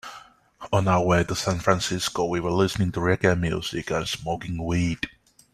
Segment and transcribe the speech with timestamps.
[0.73, 5.07] On our way to San Francisco, we were listening to reggae music and smoking weed.